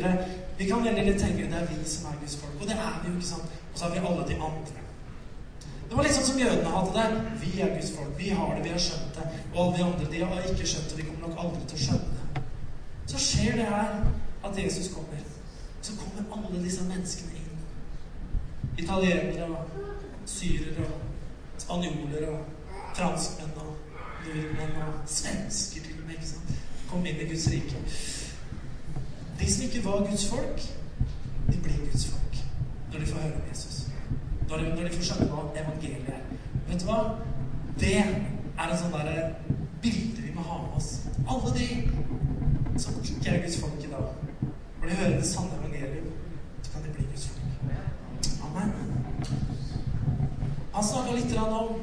[0.57, 2.57] Vi kan veldig litt tenke det er vi som er Guds folk.
[2.61, 3.61] Og det er vi jo, ikke sant?
[3.73, 4.81] Og så har vi alle de andre.
[5.85, 7.23] Det var litt sånn som jødene hadde det.
[7.43, 8.13] Vi er Guds folk.
[8.17, 9.27] Vi har det, vi har skjønt det.
[9.53, 10.97] Og alle de andre de har ikke skjønt det.
[10.97, 12.43] Vi kommer nok aldri til å skjønne det.
[13.11, 13.93] Så skjer det her
[14.49, 15.21] at Jesus kommer.
[15.85, 17.34] Så kommer alle disse menneskene.
[18.77, 19.65] Italienere og
[20.25, 21.01] syrere og
[21.57, 22.39] spanjoler og
[22.95, 23.75] franskmenn og
[24.25, 26.15] nordmenn og svensker til og med.
[26.15, 26.55] ikke sant?
[26.89, 27.81] Kom inn i Guds rike.
[29.39, 30.61] De som ikke var Guds folk,
[31.51, 32.37] de blir Guds folk
[32.91, 33.87] når de får høre om Jesus.
[34.49, 36.21] Når de, når de får skjønne hva evangeliet er.
[36.67, 36.99] Vet du hva?
[37.79, 38.13] Det er
[38.63, 39.25] en sånn derre
[39.83, 40.91] bilde vi må ha med oss.
[41.27, 41.67] Alle de
[42.79, 44.07] som ikke er Guds folk i dag.
[44.79, 46.07] Når de hører det sanne evangeliet,
[46.61, 47.41] så kan de bli Guds folk.
[48.47, 48.71] Amen.
[50.75, 51.75] Han snakka litt om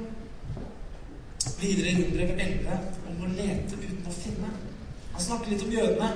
[1.61, 2.74] videre i Rundbrev 11
[3.09, 4.50] om å lete uten å finne.
[5.14, 6.09] Han snakker litt om jødene.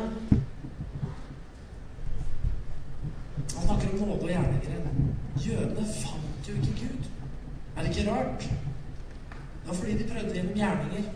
[3.54, 4.84] Han snakker om nåde og gjerninger.
[5.46, 7.08] Jødene fant jo ikke Gud.
[7.76, 8.44] Er det ikke rart?
[8.44, 11.08] Det var fordi de prøvde gjennom gjerninger.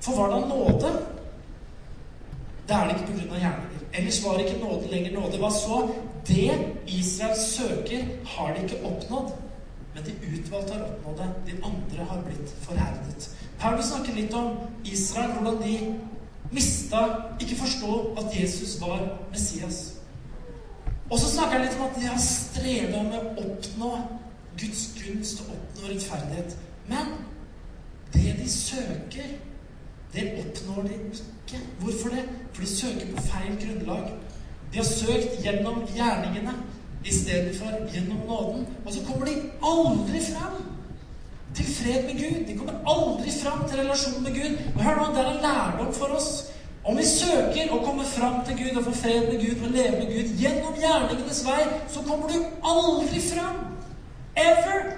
[0.00, 0.92] For var det nåde?
[2.66, 3.38] Det er det ikke pga.
[3.38, 3.88] gjerninger.
[3.94, 5.38] Ellers var det ikke nåde lenger nåde.
[5.38, 5.82] Hva så?
[6.26, 6.52] Det
[6.90, 9.34] Israel søker, har de ikke oppnådd.
[9.94, 11.28] Men de utvalgte har oppnådd det.
[11.46, 13.28] De andre har blitt forherdet.
[13.58, 15.94] Paulus snakker litt om Israel, hvordan de
[16.54, 17.04] mista
[17.40, 19.94] Ikke forsto, at Jesus var Messias.
[21.10, 23.90] Og så snakker han litt om at de har streva med å oppnå
[24.60, 26.54] Guds gunst og oppnå rettferdighet.
[26.88, 27.16] Men
[28.14, 29.34] det de søker,
[30.14, 31.60] det oppnår de ikke.
[31.80, 32.24] Hvorfor det?
[32.52, 34.14] For de søker på feil grunnlag.
[34.72, 36.54] De har søkt gjennom gjerningene
[37.04, 38.66] istedenfor gjennom nåden.
[38.86, 40.56] Og så kommer de aldri fram
[41.54, 42.46] til fred med Gud.
[42.48, 44.58] De kommer aldri fram til relasjon med Gud.
[44.74, 46.30] Og hør nå, Det er en lærdom for oss.
[46.84, 49.98] Om vi søker å komme fram til Gud og få fred med Gud og leve
[49.98, 53.62] med Gud gjennom gjerningenes vei, så kommer du aldri fram.
[54.36, 54.90] Ever.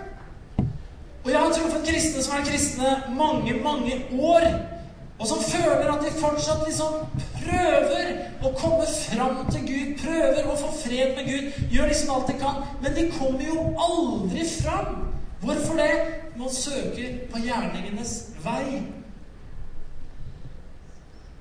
[1.24, 4.48] Og jeg har truffet kristne som er kristne mange, mange år
[5.18, 6.98] og som føler at de fortsatt liksom
[7.38, 8.10] prøver
[8.44, 12.36] å komme fram til Gud, prøver å få fred med Gud, gjør liksom alt de
[12.42, 15.06] kan, men de kommer jo aldri fram.
[15.40, 15.94] Hvorfor det?
[16.36, 18.12] Man søker på gjerningenes
[18.44, 18.82] vei.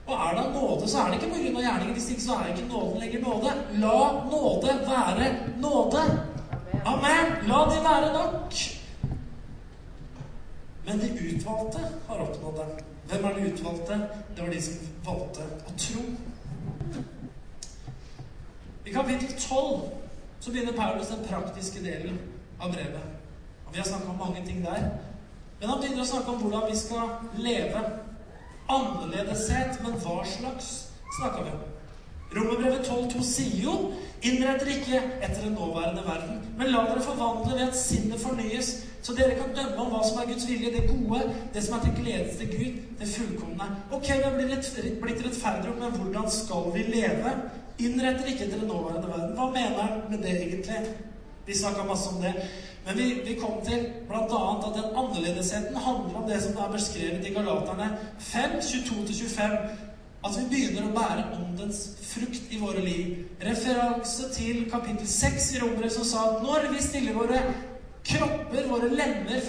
[0.05, 1.61] Og er det nåde, så er det ikke pga.
[1.61, 1.93] gjerningen.
[1.97, 3.53] Hvis ikke så er ikke nåden lenger nåde.
[3.81, 3.99] La
[4.31, 6.03] nåde være nåde.
[6.85, 7.38] Amen.
[7.49, 8.59] La det være nok.
[10.85, 12.94] Men de utvalgte har oppnådd det.
[13.10, 14.00] Hvem er de utvalgte?
[14.36, 16.06] Det var de som valgte å tro.
[18.86, 19.82] I kapittel 12
[20.39, 22.18] så begynner Paulus den praktiske delen
[22.60, 23.06] av brevet.
[23.65, 24.89] Og Vi har snakka om mange ting der.
[25.60, 27.86] Men han begynner å snakke om hvordan vi skal leve.
[28.70, 30.70] Annerledeshet, men hva slags
[31.20, 31.63] snakka vi om?
[32.36, 33.76] Romerbrevet 12,2 sier jo
[34.26, 38.72] Innrett dere ikke etter den nåværende verden, men la dere forvandle ved at sinnet fornyes,
[39.06, 41.20] så dere kan dømme om hva som er Guds vilje, det gode,
[41.54, 43.68] det som er til glede til Gud, det fullkomne.
[43.94, 47.34] Ok, vi har blitt, rettferdige, men hvordan skal vi leve?
[47.86, 49.36] Innretter ikke til den nåværende verden.
[49.38, 50.80] Hva mener han med det egentlig?
[51.46, 52.34] Vi snakka masse om det.
[52.88, 54.41] Men vi, vi kom til bl.a.
[54.56, 59.56] at den annerledesheten handler om det som er beskrevet i Galaterne 5, 22-25
[60.26, 63.26] at vi begynner å bære åndens frukt i våre liv.
[63.46, 67.41] Referanse til kapittel 6 i Rombrevet som sa at når vi stiller våre
[68.17, 69.41] kropper, våre lemmer,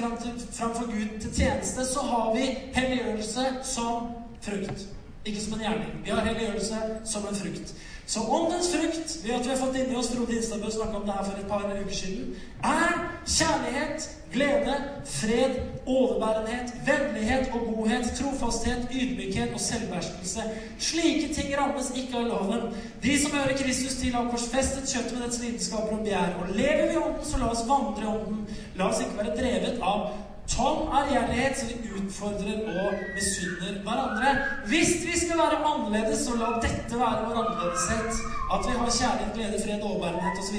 [0.52, 4.08] framfor Gud til tjeneste, så har vi helliggjørelse som
[4.42, 4.86] frukt.
[5.26, 5.92] Ikke som en gjerning.
[6.04, 7.74] Vi har helliggjørelse som en frukt.
[8.06, 11.16] Så åndens frukt, ved at vi har fått inni oss Frode Instabø snakka om det
[11.16, 15.54] her for et par uker siden, er kjærlighet, glede, fred,
[15.86, 20.40] overbærenhet, vennlighet og godhet, trofasthet, ydmykhet og selvbeherskelse.
[20.78, 22.74] Slike ting rammes ikke av loven.
[23.02, 26.38] De som hører Kristus til, har korsfestet kjøttet med dets lidenskaper og begjær.
[26.42, 28.46] Og lever vi i ånden, så la oss vandre i ånden.
[28.76, 30.08] La oss ikke være drevet av
[30.54, 34.28] Tom ærgjerrighet, så vi utfordrer og misunner hverandre.
[34.70, 38.12] Hvis vi skal være annerledes, så la dette være vår annerledeshet.
[38.54, 40.58] At vi har kjærlighet, glede, fred, overbærenhet osv.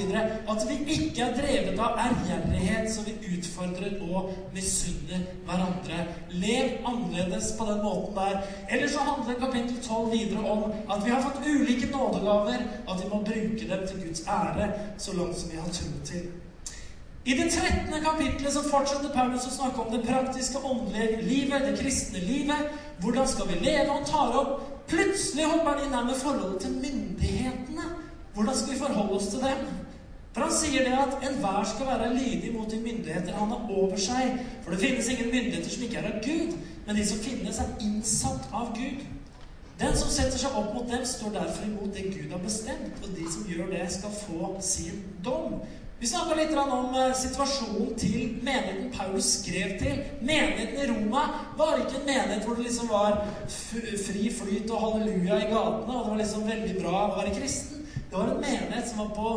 [0.53, 5.99] At vi ikke er drevet av ærgjerrighet, så vi utfordrer og misunner hverandre.
[6.43, 8.41] Lev annerledes på den måten der.
[8.71, 13.07] Eller så handler kapittel 12 videre om at vi har fått ulike nådegaver, at vi
[13.13, 16.27] må bruke dem til Guds ære så langt som vi har tro til.
[17.27, 17.91] I det 13.
[18.03, 22.69] kapitlet så fortsetter Paulus å snakke om det praktiske åndelige livet, det kristne livet.
[23.03, 23.91] Hvordan skal vi leve?
[23.91, 27.89] Han tar opp Plutselig hopper han inn her med forholdet til myndighetene.
[28.33, 29.65] Hvordan skal vi forholde oss til dem?
[30.31, 33.99] For han sier det at enhver skal være lydig mot de myndigheter han har over
[33.99, 34.37] seg.
[34.63, 36.53] For det finnes ingen myndigheter som ikke er av Gud,
[36.85, 39.03] men de som finnes, er innsatt av Gud.
[39.81, 43.11] Den som setter seg opp mot dem, står derfor imot det Gud har bestemt, og
[43.17, 45.59] de som gjør det, skal få sin dom.
[45.99, 50.03] Vi snakka litt om eh, situasjonen til menigheten Paulus skrev til.
[50.21, 51.23] Menigheten i Roma
[51.57, 56.03] var ikke en menighet hvor det liksom var fri flyt og halleluja i gatene, og
[56.03, 57.87] det var liksom veldig bra å være kristen.
[57.95, 59.33] Det var en menighet som var på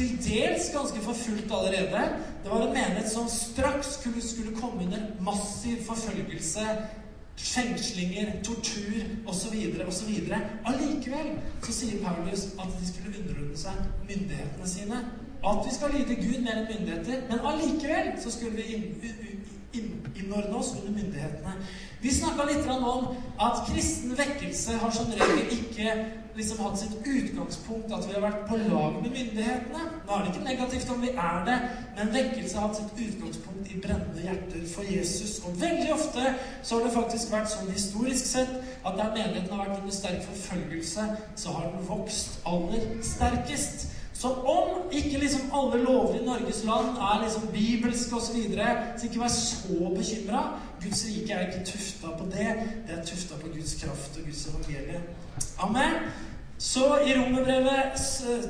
[0.00, 2.02] til dels ganske forfulgt allerede.
[2.42, 6.66] Det var en menighet som straks skulle, skulle komme under massiv forfølgelse,
[7.38, 8.98] fengslinger, tortur
[9.30, 9.54] osv.
[9.86, 10.12] osv.
[10.66, 15.04] Allikevel så sier Paulus at de skulle underordne seg myndighetene sine
[15.44, 18.80] at vi skal lyde Gud mer enn myndigheter, men allikevel så skulle vi
[20.20, 21.52] innordne oss under myndighetene.
[22.00, 25.94] Vi snakka litt om at kristen vekkelse har som regel ikke
[26.36, 29.82] liksom hatt sitt utgangspunkt at vi har vært på lag med myndighetene.
[30.06, 31.58] Nå er det ikke negativt om vi er det,
[31.98, 35.38] men vekkelse har hatt sitt utgangspunkt i brennende hjerter for Jesus.
[35.44, 39.64] Og veldig ofte så har det faktisk vært sånn historisk sett at der menigheten har
[39.66, 43.90] vært under sterk forfølgelse, så har den vokst aller sterkest.
[44.20, 48.74] Så om ikke liksom alle lover i Norges land er liksom bibelske osv., så, videre,
[48.98, 50.42] så ikke vær så bekymra.
[50.82, 52.50] Guds rike er ikke tufta på det.
[52.88, 55.00] Det er tufta på Guds kraft og Guds evangelie.
[55.58, 55.96] Amen.
[56.58, 57.96] Så i Romerbrevet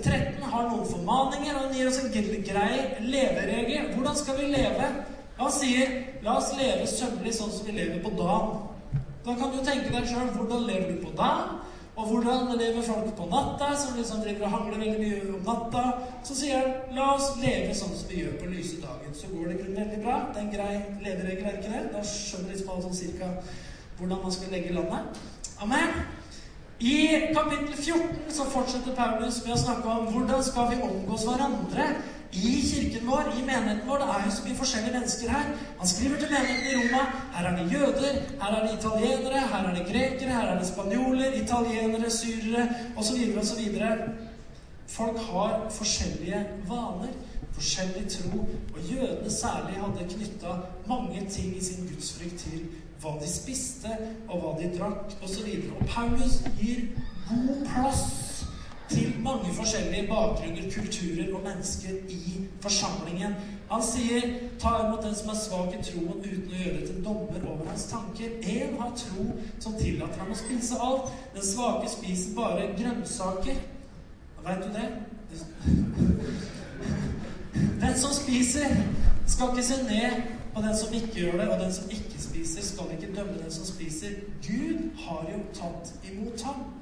[0.03, 2.11] 13 har noen formaninger, og han gir oss en
[2.51, 3.93] grei leveregel.
[3.95, 4.89] Hvordan skal vi leve?
[5.39, 8.59] Han sier 'la oss leve sømmelig sånn som vi lever på dagen'.
[9.25, 11.61] Da kan du tenke deg sjøl hvordan lever du på dagen?
[12.01, 15.83] Og hvordan lever folk på natta, som liksom driver og hangler veldig mye om natta.
[16.25, 19.13] Så sier han la oss leve sånn som vi gjør på lyse dagen.
[19.17, 20.23] Så går det veldig bra.
[20.31, 21.83] Det er en grei leveregel, er ikke det?
[21.93, 23.35] Da skjønner liksom alle sånn cirka
[23.99, 25.21] hvordan man skal legge landet.
[25.61, 26.01] Amen.
[26.81, 26.97] I
[27.37, 31.91] kapittel 14 så fortsetter Paulus med å snakke om hvordan skal vi omgås hverandre
[32.33, 33.99] i kirken vår, i menigheten vår.
[33.99, 35.47] Det er jo så mye forskjellige mennesker her.
[35.79, 37.03] Han skriver til menigheten i Roma.
[37.35, 40.69] Her er det jøder, her er det italienere, her er det grekere, her er det
[40.69, 43.19] spanjoler, italienere, syrere osv.
[43.41, 43.63] osv.
[44.87, 47.13] Folk har forskjellige vaner,
[47.53, 48.39] forskjellig tro,
[48.75, 50.55] og jødene særlig hadde knytta
[50.87, 52.65] mange ting i sin gudsfrykt til
[53.01, 53.91] hva de spiste,
[54.29, 55.47] og hva de drakk, osv.
[55.47, 56.83] Og, og Paulus gir
[57.31, 58.30] god plass
[58.91, 63.35] til mange forskjellige bakgrunner, kulturer og mennesker i forsamlingen.
[63.71, 64.21] Han sier
[64.59, 67.69] 'ta imot den som er svak i troen, uten å gjøre det til dommer over
[67.69, 68.41] hans tanker'.
[68.43, 69.25] Én har tro
[69.61, 71.13] som tillater ham å spise alt.
[71.35, 73.57] Den svake spiser bare grønnsaker.
[74.45, 74.89] Veit du det?
[77.81, 78.67] Den som spiser,
[79.27, 80.23] skal ikke se ned
[80.55, 83.53] på den som ikke gjør det, og den som ikke spiser, skal ikke dømme den
[83.53, 84.09] som spiser.
[84.47, 86.80] Gud har jo tatt imot ham.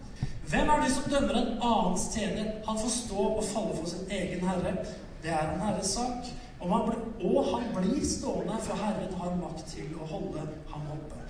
[0.48, 2.52] Hvem er det som dømmer en annens tjener?
[2.66, 4.76] Han får stå og falle for sin egen herre.
[5.22, 6.30] Det er en herres sak.
[6.61, 10.88] Og han, blir, og han blir stående, for Herren har makt til å holde ham
[10.94, 11.20] oppe.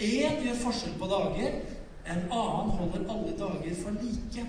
[0.00, 1.58] Én gjør forskjell på dager.
[2.06, 4.46] En annen holder alle dager for like.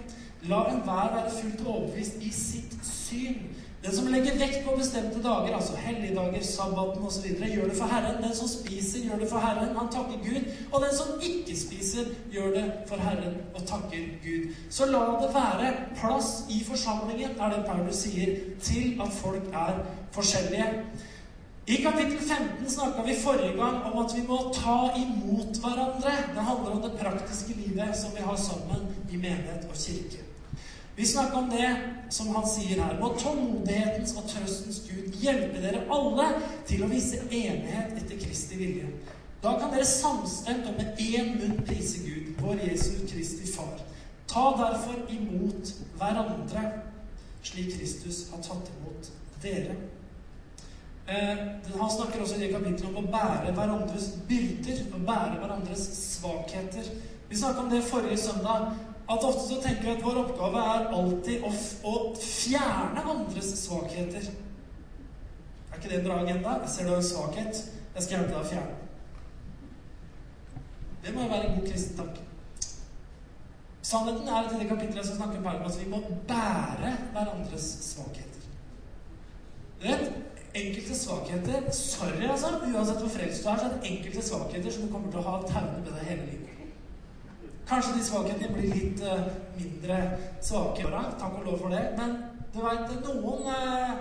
[0.50, 3.42] La enhver være fullt overbevist i sitt syn.
[3.84, 8.20] Den som legger vekt på bestemte dager, altså helligdager, sabbaten osv., gjør det for Herren.
[8.24, 9.76] Den som spiser, gjør det for Herren.
[9.78, 10.52] Han takker Gud.
[10.72, 14.54] Og den som ikke spiser, gjør det for Herren og takker Gud.
[14.70, 19.82] Så la det være plass i forsamlingen, er det Paulus sier, til at folk er
[20.14, 20.70] forskjellige.
[21.68, 26.14] I kapittel 15 snakka vi forrige gang om at vi må ta imot hverandre.
[26.36, 30.31] Det handler om det praktiske livet som vi har sammen i menighet og kirke.
[30.96, 31.76] Vi snakker om det
[32.10, 32.98] som han sier her.
[33.00, 36.28] Må tålmodighetens og trøstens Gud hjelpe dere alle
[36.68, 38.90] til å vise enighet etter Kristi vilje.
[39.42, 43.80] Da kan dere samstemt og med én munn prise Gud, vår Jesu Kristi Far.
[44.30, 46.68] Ta derfor imot hverandre,
[47.44, 49.10] slik Kristus har tatt imot
[49.42, 49.80] dere.
[51.08, 51.38] Eh,
[51.80, 56.88] han snakker også i det kapittelet om å bære hverandres byrder å bære hverandres svakheter.
[57.30, 58.76] Vi snakket om det forrige søndag
[59.12, 61.52] at ofte så tenker vi at vår oppgave er alltid å,
[61.90, 64.30] å fjerne andres svakheter.
[65.72, 66.58] Er ikke det en bra agenda?
[66.64, 67.62] Jeg ser du har en svakhet.
[67.92, 68.76] Jeg skal hjelpe deg å fjerne
[71.04, 72.28] Det må jo være en god kristen tanke.
[73.92, 78.46] Sannheten er at i det kapittelet som snakker om at vi må bære hverandres svakheter.
[79.82, 80.12] Du vet,
[80.54, 82.54] enkelte svakheter Sorry, altså.
[82.62, 85.28] Uansett hvor frelst du er, så er det enkelte svakheter som du kommer til å
[85.28, 86.51] ha taune med deg hele livet.
[87.70, 90.00] Kanskje de svakhetene blir litt uh, mindre
[90.44, 90.90] svake.
[91.22, 91.84] Takk og lov for det.
[92.00, 92.18] Men
[92.52, 93.94] du vet, noen, uh,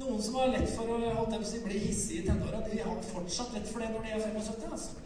[0.00, 3.54] noen som har lett for å holdt si, bli hissige i tenåra, de har fortsatt
[3.56, 4.68] lett for det når de er 75.
[4.72, 4.98] altså.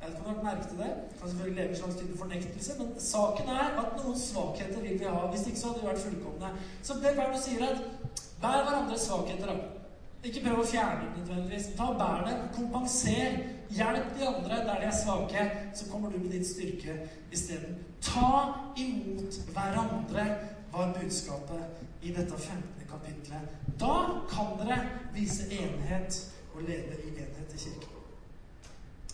[0.00, 0.92] Jeg vet ikke om har merket det.
[1.20, 2.76] Kan selvfølgelig leve en slags type fornektelse.
[2.78, 5.26] Men saken er at noen svakheter vil vi ha.
[5.32, 6.54] Hvis ikke så hadde vi vært fullkomne.
[6.82, 9.52] Så det er du sier, at bær hverandres svakheter.
[9.52, 9.79] da.
[10.24, 11.70] Ikke prøv å fjerne dem nødvendigvis.
[11.78, 12.42] Ta Bær dem.
[12.56, 13.38] Kompenser.
[13.70, 15.46] Hjelp de andre der de er svake.
[15.74, 16.96] Så kommer du med din styrke
[17.32, 17.78] isteden.
[18.02, 18.32] Ta
[18.76, 20.26] imot hverandre,
[20.72, 22.62] var budskapet i dette 15.
[22.90, 23.56] kapitlet.
[23.80, 23.96] Da
[24.30, 24.78] kan dere
[25.14, 26.20] vise enhet
[26.54, 27.96] og leve i enhet i kirken.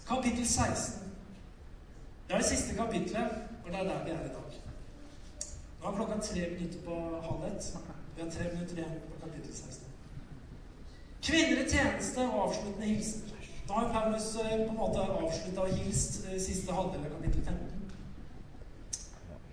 [0.09, 1.03] Kapittel 16.
[2.29, 3.31] Det er det siste kapitlet,
[3.64, 4.61] og det er der vi er i dag.
[5.83, 7.77] Nå er klokka tre minutter på halv ett.
[8.16, 9.86] Vi har tre minutter igjen på kapittel 16.
[11.27, 13.23] Kvinner i tjeneste og avsluttende hilsen.
[13.69, 17.43] Da har Paulus eh, på en måte avslutta og hilst eh, siste halvdel av kapittel
[17.43, 17.57] 15.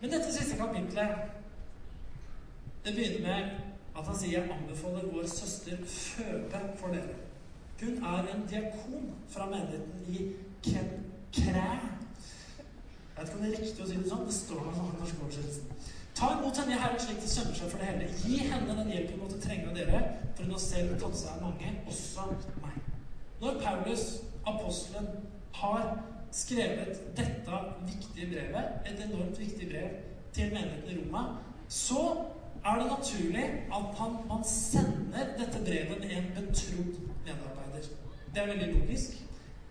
[0.01, 1.31] Men dette siste kapitlet
[2.85, 3.49] det begynner med
[3.97, 7.17] at han sier 'Jeg anbefaler vår søster Føbe for dere'.
[7.81, 10.31] Hun er en diakon fra menigheten i
[10.63, 11.71] Kenkræ.
[13.15, 14.25] Jeg vet ikke om det er riktig å si det sånn.
[14.25, 15.61] Det står noe sånn i norsk oversettelse.
[16.15, 18.09] Ta imot henne i Herren slik det sømmer seg for det hele.
[18.21, 20.01] Gi henne den hjelpen hun måtte trenge av dere,
[20.35, 22.27] for hun har selv tatt seg av mange, også
[22.61, 22.77] meg.
[23.41, 24.03] Når Paulus,
[24.47, 25.09] apostelen,
[25.53, 25.89] har
[26.33, 29.97] skrevet dette viktige brevet, et enormt viktig brev
[30.33, 31.25] til menigheten i Roma,
[31.69, 32.05] så
[32.65, 37.89] er det naturlig at han, man sender dette brevet med en betrodd medarbeider.
[38.33, 39.19] Det er veldig logisk.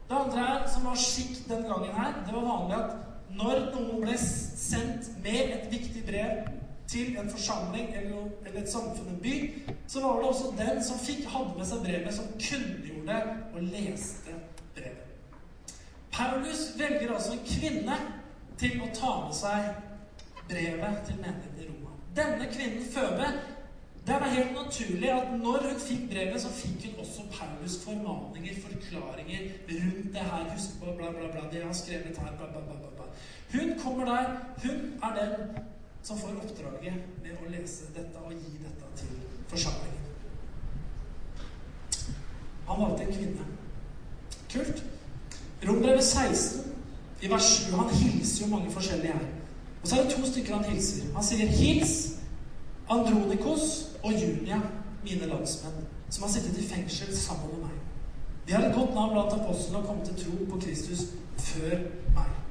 [0.08, 4.16] Det andre som var skikk den gangen her, det var vanlig at når noen ble
[4.18, 6.42] sendt med et viktig brev
[6.92, 9.36] til en forsamling eller, et samfunn, en by,
[9.88, 13.20] så var det også den som fikk, hadde med seg brevet, som kunngjorde
[13.54, 14.36] og leste
[14.76, 15.78] brevet.
[16.12, 17.96] Paulus velger altså en kvinne
[18.60, 19.72] til å ta med seg
[20.50, 21.96] brevet til menigheten i Roma.
[22.16, 23.30] Denne kvinnen, Føbe,
[24.06, 28.60] det er helt naturlig at når hun fikk brevet, så fikk hun også Paulus formaninger,
[28.64, 30.48] forklaringer rundt det her.
[30.52, 31.46] Husk på bla, bla, bla.
[31.52, 33.01] Det jeg har skrevet her, bla, bla, bla, bla.
[33.52, 34.26] Hun kommer der.
[34.62, 35.62] Hun er den
[36.02, 39.98] som får oppdraget med å lese dette og gi dette til forsamlingen.
[42.66, 43.46] Han valgte en kvinne.
[44.52, 44.82] Kult.
[45.68, 46.72] Rombrevet 16,
[47.22, 49.28] i vers 7, han hilser jo mange forskjellige her.
[49.82, 51.12] Og så er det to stykker han hilser.
[51.14, 52.18] Han sier 'hils'
[52.90, 54.60] Andronikos og Julia,
[55.04, 57.76] mine landsmenn, som har sittet i fengsel sammen med meg.
[58.48, 61.00] De har et godt navn blant apostlene og kommet til tro på Kristus
[61.38, 61.78] før
[62.14, 62.41] meg.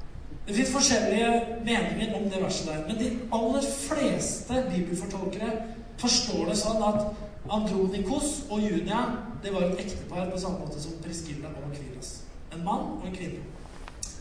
[0.46, 1.28] Det fins forskjellige
[1.64, 5.52] meninger om det verset der, men de aller fleste bibelfortolkere
[6.02, 7.04] forstår det sånn at
[7.52, 9.04] Andronikos og Junia
[9.42, 12.22] det var et ektepar på samme måte som Priskilla og Akvilas.
[12.54, 13.42] En mann og en kvinne.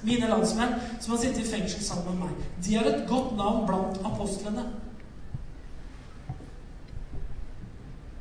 [0.06, 2.48] Mine landsmenn som har sittet i fengsel sammen med meg.
[2.66, 4.66] De har et godt navn blant apostlene.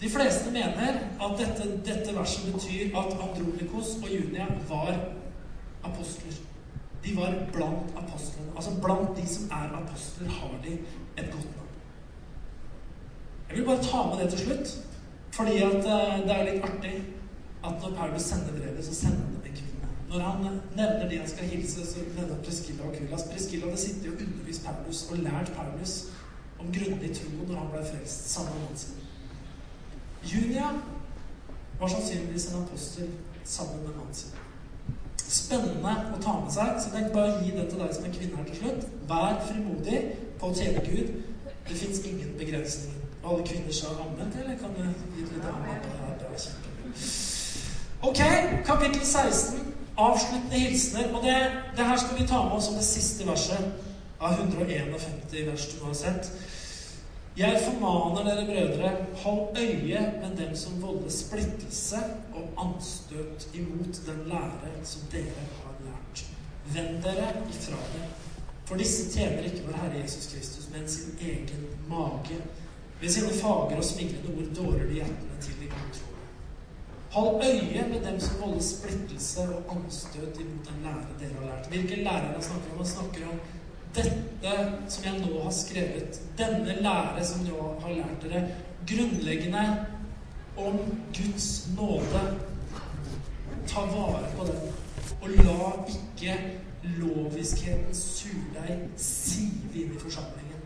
[0.00, 4.94] De fleste mener at dette, dette verset betyr at Andronikos og Junia var
[5.84, 6.40] apostler.
[7.04, 8.52] De var blant apostlene.
[8.56, 10.72] Altså blant de som er apostler, har de
[11.18, 11.70] et godt navn.
[13.48, 14.74] Jeg vil bare ta med det til slutt,
[15.32, 16.94] fordi at uh, det er litt artig
[17.64, 19.88] at når Paulus sender brevet, så sender han det med kvinne.
[20.10, 23.26] Når han nevner de han skal hilse, så nevner han Preskilla og Kulas.
[23.32, 25.96] Preskilla hadde sittet og undervist Paulus og lært Paulus
[26.60, 28.94] om grunnlig tro når han ble frelst sammen med Hansen.
[30.24, 30.70] Junia
[31.80, 33.10] var sannsynligvis en apostel
[33.44, 34.49] sammen med Hansen.
[35.30, 38.14] Spennende å ta med seg, så jeg bare å gi det til deg som er
[38.16, 38.86] kvinne her til slutt.
[39.10, 40.00] Vær frimodig
[40.40, 41.12] på å tjene Gud.
[41.68, 42.96] Det fins ingen begrensninger.
[43.20, 45.82] Alle kvinner sa anmeldt, eller kan du gi litt på det her?
[46.30, 46.70] Er kjempebra.
[48.10, 48.20] Ok,
[48.66, 49.70] kapittel 16
[50.00, 51.14] avsluttende hilsener.
[51.14, 51.36] Og det,
[51.76, 53.64] det, her skal vi ta med oss som det siste verset
[54.20, 54.90] av 151
[55.46, 56.32] vers du har sett.
[57.38, 61.96] Jeg formaner dere brødre, hold øye med dem som volder splittelse
[62.34, 66.24] og anstøt imot den lære som dere har lært.
[66.74, 68.08] Vend dere ifra det.
[68.64, 72.40] For disse tjener ikke vår Herre Jesus Kristus, men sin egen mage.
[73.00, 76.26] Ved sine fagre og smigrende ord dårer de hjertene til de godtroende.
[77.10, 81.68] Hold øye med dem som volder splittelse og anstøt imot den lære dere har lært.
[81.68, 82.76] Hvilken lærer han snakker om?
[82.76, 83.40] Han snakker om
[83.94, 84.54] dette
[84.88, 86.20] som jeg nå har skrevet.
[86.38, 88.42] Denne lære som jeg har lært dere.
[88.86, 89.64] Grunnleggende
[90.56, 90.78] om
[91.16, 92.22] Guds nåde.
[93.66, 94.60] Ta vare på den.
[95.20, 96.36] Og la ikke
[97.00, 100.62] loviskhetens surdeig sive inn i forsamlingen.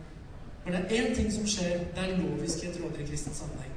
[0.63, 3.75] For det er én ting som skjer der loviskhet råder i kristen sammenheng.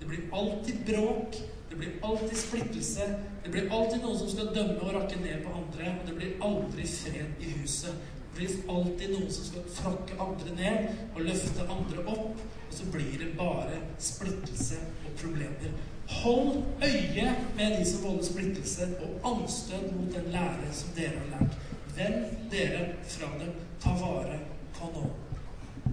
[0.00, 1.36] Det blir alltid bråk,
[1.70, 3.06] det blir alltid splittelse.
[3.44, 5.92] Det blir alltid noen som skal dømme og rakke ned på andre.
[6.00, 7.94] Og det blir aldri fred i huset.
[8.36, 12.40] Blir alltid noen som skal tråkke andre ned og løfte andre opp.
[12.66, 15.76] Og så blir det bare splittelse og problemer.
[16.22, 21.30] Hold øye med de som volder splittelse, og anstøt mot den lære som dere har
[21.32, 21.56] lært.
[21.96, 23.54] Vend dere fra dem.
[23.80, 24.38] Ta vare
[24.76, 25.06] på nå.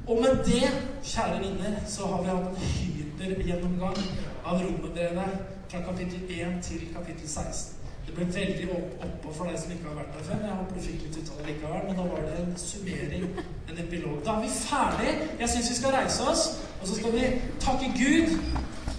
[0.07, 0.67] Og med det,
[1.03, 3.99] kjære venner, så har vi hatt en hypergjennomgang
[4.43, 5.39] av romerbrevet
[5.71, 7.72] fra kapittel 1 til kapittel 16.
[8.13, 8.65] Det ble veldig
[9.07, 10.35] oppå for deg som ikke har vært der før.
[10.37, 11.79] Men Jeg håper du fikk litt ut av det likevel.
[11.87, 13.23] Men da var det en summering,
[13.71, 14.19] en epilog.
[14.27, 15.13] Da er vi ferdig.
[15.39, 16.43] Jeg syns vi skal reise oss,
[16.81, 17.23] og så skal vi
[17.63, 18.35] takke Gud,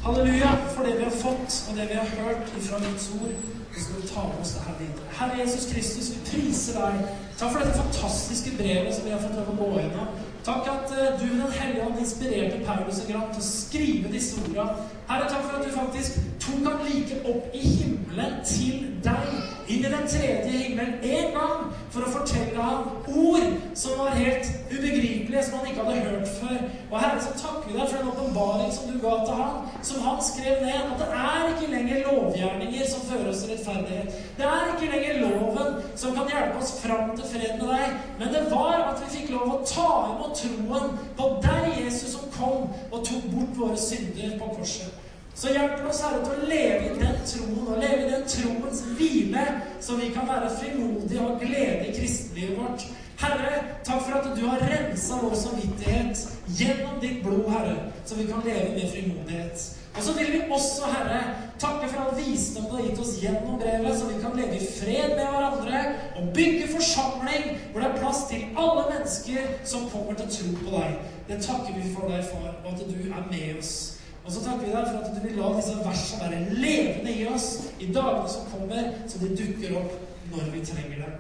[0.07, 3.39] halleluja, for det vi har fått, og det vi har hørt fra Guds ord.
[3.69, 5.07] Og så skal vi ta med oss det her videre.
[5.21, 7.15] Herre Jesus Kristus, vi priser deg.
[7.39, 10.11] Takk for dette fantastiske brevet som vi har fått lov å gå gjennom.
[10.45, 14.43] Takk at uh, du, Den hellige ånd, inspirerte Paulus og Grant til å skrive disse
[14.43, 14.91] ordene.
[15.09, 19.33] Herre, takk for at du faktisk tok ham like opp i himmelen til deg,
[19.69, 24.49] inn i den tredje himmelen, en gang for å fortelle ham ord som var helt
[24.71, 26.65] ubegripelige, som han ikke hadde hørt før.
[26.89, 30.09] Og Herre, så takker vi deg for den åpenbaring som du ga til ham, som
[30.09, 30.81] han skrev ned.
[30.95, 34.19] At det er ikke lenger lovgjerninger som fører oss til rettferdighet.
[34.41, 38.35] Det er ikke lenger loven som kan hjelpe oss fram til fred med deg, men
[38.35, 42.71] det var at vi fikk lov å ta imot troen på deg, Jesus, som kom
[42.91, 44.94] og tok bort våre synder på korset.
[45.35, 48.83] Så hjelp oss, Herre, til å leve i den troen, og leve i den troens
[48.95, 49.47] hvile,
[49.83, 52.85] så vi kan være frimodige og glede i kristenlivet vårt.
[53.19, 53.55] Herre,
[53.87, 56.23] takk for at du har rensa vår samvittighet
[56.59, 57.75] gjennom ditt blod, Herre,
[58.07, 59.65] så vi kan leve med frimodighet.
[59.95, 61.21] Og så vil vi også, Herre,
[61.59, 64.71] takke for all visdom du har gitt oss gjennom brevet, så vi kan leve i
[64.79, 65.83] fred med hverandre
[66.19, 70.55] og bygge forsamling hvor det er plass til alle mennesker som kommer til å tro
[70.63, 70.97] på deg.
[71.29, 73.94] Det takker vi for deg, far, og at du er med oss.
[74.25, 77.27] Og så takker vi deg for at du vil la disse versene være levende i
[77.29, 77.49] oss
[77.79, 79.99] i dagene som kommer, så de dukker opp
[80.33, 81.13] når vi trenger det.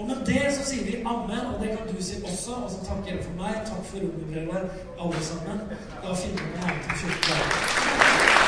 [0.00, 2.56] Og med det så sier vi amen, og det kan du si også.
[2.64, 3.60] Og så takker jeg for meg.
[3.68, 4.70] Takk for romerbrevet,
[5.00, 5.64] alle sammen.
[6.02, 8.39] Da finner vi her til 14 dager.